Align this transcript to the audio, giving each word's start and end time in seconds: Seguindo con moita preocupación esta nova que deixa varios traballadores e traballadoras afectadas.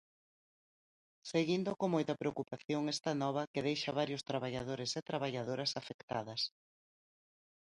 Seguindo 1.31 1.71
con 1.79 1.89
moita 1.95 2.19
preocupación 2.21 2.83
esta 2.95 3.11
nova 3.23 3.49
que 3.53 3.65
deixa 3.67 3.97
varios 4.01 4.25
traballadores 4.29 4.91
e 4.99 5.07
traballadoras 5.09 5.71
afectadas. 5.81 6.41